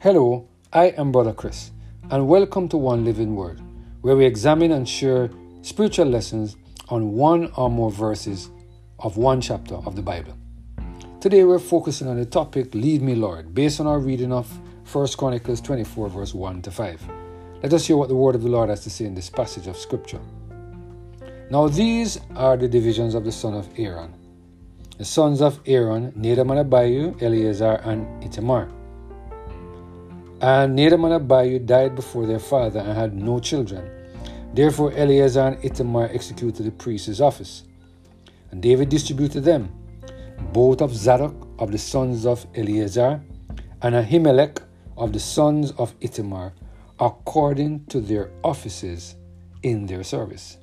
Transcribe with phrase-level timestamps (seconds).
[0.00, 1.72] Hello, I am Brother Chris,
[2.08, 3.60] and welcome to One Living Word,
[4.00, 5.28] where we examine and share
[5.62, 6.54] spiritual lessons
[6.88, 8.48] on one or more verses
[9.00, 10.38] of one chapter of the Bible.
[11.20, 14.48] Today we're focusing on the topic Lead Me Lord, based on our reading of
[14.94, 17.02] 1 Chronicles 24, verse 1 to 5.
[17.64, 19.66] Let us hear what the word of the Lord has to say in this passage
[19.66, 20.20] of Scripture.
[21.50, 24.14] Now these are the divisions of the son of Aaron.
[24.96, 28.68] The sons of Aaron, Nadab and Abihu, Eleazar, and Ithamar.
[30.40, 33.90] And Abihu died before their father and had no children.
[34.54, 37.64] Therefore Eleazar and Ithamar executed the priest's office.
[38.50, 39.70] And David distributed them,
[40.52, 43.20] both of Zadok of the sons of Eleazar,
[43.82, 44.62] and Ahimelech
[44.96, 46.52] of the sons of Ithamar,
[46.98, 49.16] according to their offices
[49.62, 50.58] in their service.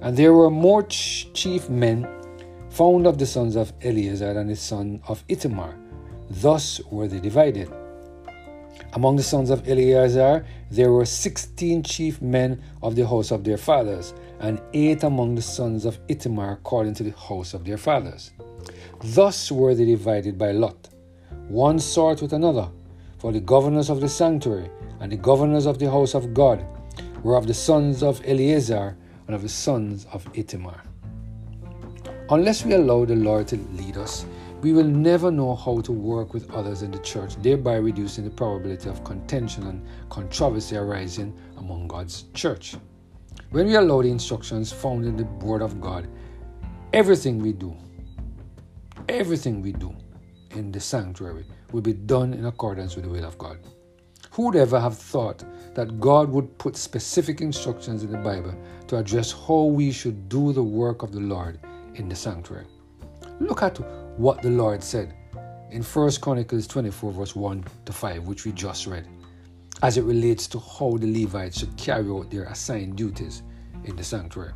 [0.00, 2.08] And there were more chief men
[2.70, 5.76] found of the sons of Eleazar and the son of Ithamar.
[6.28, 7.72] Thus were they divided.
[8.92, 13.58] Among the sons of Eleazar, there were sixteen chief men of the house of their
[13.58, 18.32] fathers, and eight among the sons of Ithamar according to the house of their fathers.
[19.02, 20.88] Thus were they divided by lot,
[21.48, 22.68] one sort with another,
[23.18, 26.64] for the governors of the sanctuary and the governors of the house of God
[27.22, 30.82] were of the sons of Eleazar and of the sons of Ithamar.
[32.30, 34.26] Unless we allow the Lord to lead us,
[34.66, 38.30] we will never know how to work with others in the church, thereby reducing the
[38.30, 42.74] probability of contention and controversy arising among God's church.
[43.50, 46.08] When we allow the instructions found in the Word of God,
[46.92, 47.76] everything we do,
[49.08, 49.94] everything we do
[50.50, 53.58] in the sanctuary will be done in accordance with the will of God.
[54.32, 55.44] Who would ever have thought
[55.76, 60.52] that God would put specific instructions in the Bible to address how we should do
[60.52, 61.60] the work of the Lord
[61.94, 62.66] in the sanctuary?
[63.38, 63.78] Look at
[64.16, 65.14] what the Lord said
[65.70, 69.06] in 1 Chronicles 24, verse 1 to 5, which we just read,
[69.82, 73.42] as it relates to how the Levites should carry out their assigned duties
[73.84, 74.52] in the sanctuary.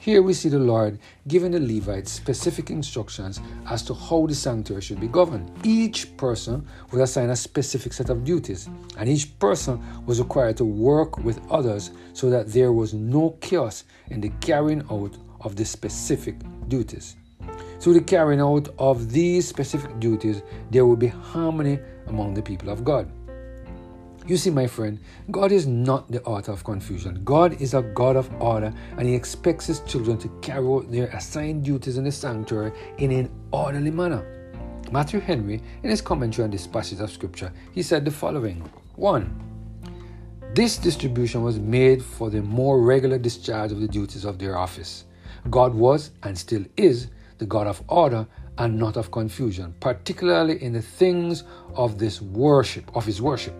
[0.00, 0.98] Here we see the Lord
[1.28, 5.50] giving the Levites specific instructions as to how the sanctuary should be governed.
[5.64, 10.64] Each person was assigned a specific set of duties, and each person was required to
[10.64, 15.64] work with others so that there was no chaos in the carrying out of the
[15.64, 16.36] specific
[16.68, 17.16] duties.
[17.80, 22.70] Through the carrying out of these specific duties, there will be harmony among the people
[22.70, 23.10] of God.
[24.26, 24.98] You see, my friend,
[25.30, 27.22] God is not the author of confusion.
[27.24, 31.06] God is a God of order, and He expects His children to carry out their
[31.06, 34.38] assigned duties in the sanctuary in an orderly manner.
[34.90, 38.60] Matthew Henry, in his commentary on this passage of Scripture, he said the following
[38.96, 39.44] 1.
[40.54, 45.04] This distribution was made for the more regular discharge of the duties of their office.
[45.50, 48.26] God was, and still is, the God of order
[48.58, 51.44] and not of confusion, particularly in the things
[51.74, 53.54] of this worship, of his worship.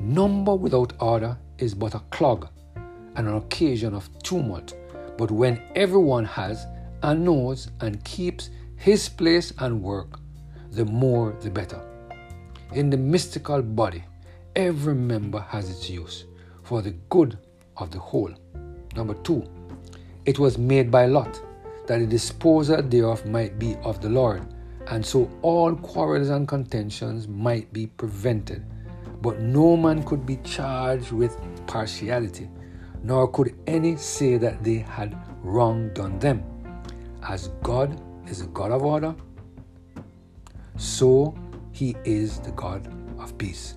[0.00, 2.48] Number without order is but a clog
[3.16, 4.74] and an occasion of tumult.
[5.18, 6.66] But when everyone has
[7.02, 10.18] and knows and keeps his place and work,
[10.70, 11.80] the more the better.
[12.72, 14.02] In the mystical body,
[14.56, 16.24] every member has its use
[16.62, 17.36] for the good
[17.76, 18.32] of the whole.
[18.96, 19.44] Number two,
[20.24, 21.40] it was made by Lot
[21.86, 24.46] that the disposal thereof might be of the Lord,
[24.88, 28.64] and so all quarrels and contentions might be prevented.
[29.22, 31.36] But no man could be charged with
[31.66, 32.48] partiality,
[33.02, 36.42] nor could any say that they had wrong done them.
[37.22, 39.14] As God is a God of order,
[40.76, 41.34] so
[41.72, 43.76] he is the God of peace.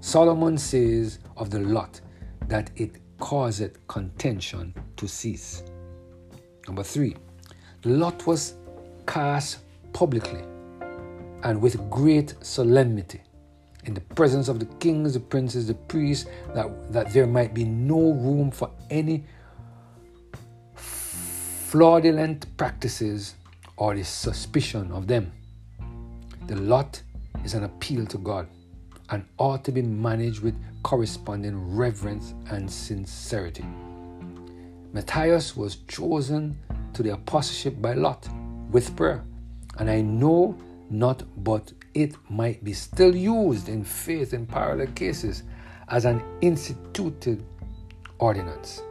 [0.00, 2.00] Solomon says of the lot
[2.48, 5.62] that it causeth contention to cease.
[6.66, 7.16] Number three,
[7.82, 8.54] the Lot was
[9.06, 9.58] cast
[9.92, 10.40] publicly
[11.42, 13.20] and with great solemnity
[13.84, 17.64] in the presence of the kings, the princes, the priests, that, that there might be
[17.64, 19.24] no room for any
[20.74, 23.34] fraudulent practices
[23.76, 25.32] or the suspicion of them.
[26.46, 27.02] The lot
[27.44, 28.48] is an appeal to God
[29.10, 33.64] and ought to be managed with corresponding reverence and sincerity.
[34.94, 36.56] Matthias was chosen
[36.92, 38.28] to the apostleship by Lot
[38.70, 39.24] with prayer.
[39.80, 40.56] And I know
[40.88, 45.42] not but it might be still used in faith in parallel cases
[45.88, 47.44] as an instituted
[48.20, 48.82] ordinance.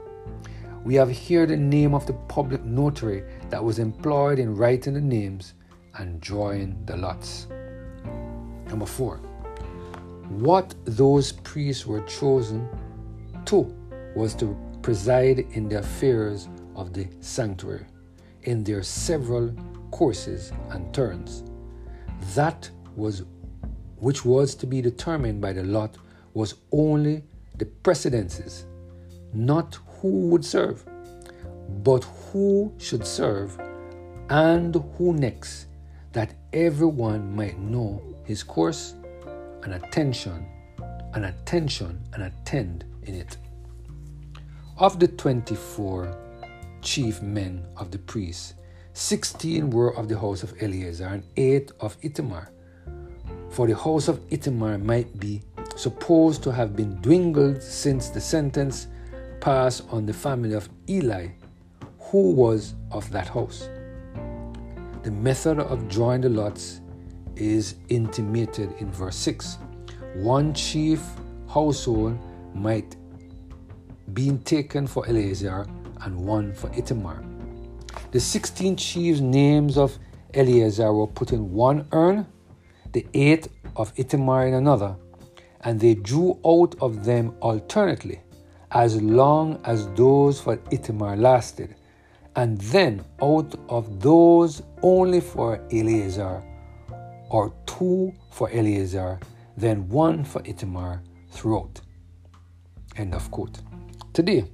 [0.84, 5.02] We have here the name of the public notary that was employed in writing the
[5.02, 5.54] names
[5.98, 7.48] and drawing the lots.
[8.68, 9.20] Number four,
[10.28, 12.68] what those priests were chosen
[13.46, 13.74] to
[14.18, 17.86] was to preside in the affairs of the sanctuary
[18.44, 19.52] in their several
[19.92, 21.44] courses and turns.
[22.36, 23.24] That was
[23.98, 25.98] which was to be determined by the lot,
[26.34, 27.24] was only
[27.58, 28.66] the precedences,
[29.34, 30.84] not who would serve,
[31.84, 33.58] but who should serve
[34.30, 35.68] and who next,
[36.12, 38.96] that everyone might know his course
[39.64, 40.46] and attention
[41.14, 43.38] and attention and attend in it.
[44.80, 46.18] Of the 24
[46.82, 48.56] chief men of the priests,
[48.94, 52.50] 16 were of the house of Eleazar and 8 of Ithamar.
[53.52, 55.44] For the house of Ithamar might be
[55.76, 58.88] supposed to have been dwindled since the sentence
[59.42, 61.28] passed on the family of Eli,
[62.00, 63.70] who was of that house.
[65.04, 66.82] The method of drawing the lots
[67.36, 69.60] is intimated in verse 6.
[70.16, 71.00] One chief
[71.48, 72.18] household
[72.56, 72.96] might
[74.14, 75.66] be taken for Eleazar
[76.02, 77.24] and one for Ithamar.
[78.12, 79.98] The 16 chiefs' names of
[80.34, 82.26] Eleazar were put in one urn,
[82.92, 84.96] the eight of Ithamar in another,
[85.62, 88.22] and they drew out of them alternately
[88.72, 91.76] as long as those for Ithamar lasted,
[92.36, 96.44] and then out of those only for Eleazar,
[97.30, 99.20] or two for Eleazar,
[99.56, 101.82] then one for Ithamar throughout.
[102.98, 103.60] End of quote.
[104.14, 104.46] Today,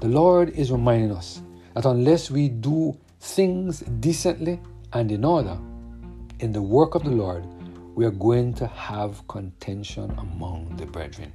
[0.00, 1.42] the Lord is reminding us
[1.74, 4.58] that unless we do things decently
[4.94, 5.58] and in order
[6.40, 7.44] in the work of the Lord,
[7.94, 11.34] we are going to have contention among the brethren.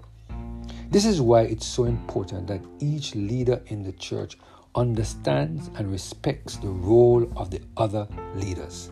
[0.89, 4.35] This is why it's so important that each leader in the church
[4.73, 8.89] understands and respects the role of the other leaders.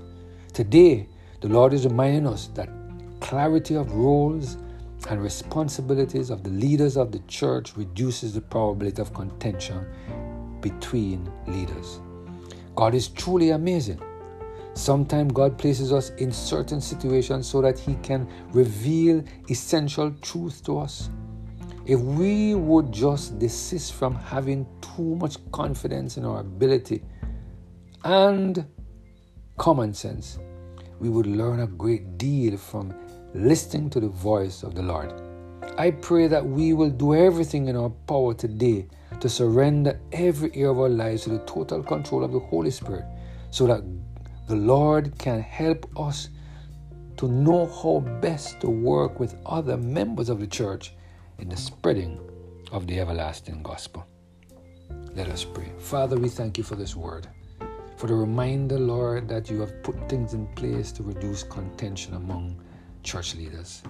[0.53, 1.09] Today,
[1.41, 2.69] the Lord is reminding us that
[3.19, 4.57] clarity of roles
[5.09, 9.85] and responsibilities of the leaders of the church reduces the probability of contention
[10.61, 11.99] between leaders.
[12.75, 14.01] God is truly amazing.
[14.73, 20.77] Sometimes God places us in certain situations so that He can reveal essential truth to
[20.77, 21.09] us.
[21.85, 27.01] If we would just desist from having too much confidence in our ability
[28.03, 28.65] and
[29.57, 30.37] common sense,
[30.99, 32.93] we would learn a great deal from
[33.33, 35.13] listening to the voice of the Lord.
[35.77, 38.87] I pray that we will do everything in our power today
[39.19, 43.05] to surrender every area of our lives to the total control of the Holy Spirit
[43.51, 43.83] so that
[44.47, 46.29] the Lord can help us
[47.17, 50.93] to know how best to work with other members of the church
[51.39, 52.19] in the spreading
[52.71, 54.05] of the everlasting gospel.
[55.13, 55.71] Let us pray.
[55.79, 57.27] Father, we thank you for this word,
[57.97, 62.55] for the reminder, Lord, that you have put things in place to reduce contention among
[63.01, 63.81] church leaders.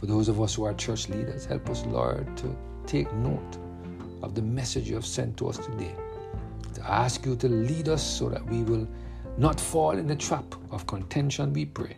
[0.00, 2.56] For those of us who are church leaders, help us, Lord, to
[2.86, 3.58] take note
[4.22, 5.94] of the message you have sent to us today.
[6.72, 8.88] To ask you to lead us so that we will
[9.36, 11.96] not fall in the trap of contention, we pray.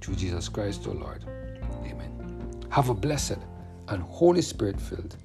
[0.00, 1.24] Through Jesus Christ, our Lord.
[1.84, 2.66] Amen.
[2.70, 3.38] Have a blessed
[3.88, 5.16] and Holy Spirit filled.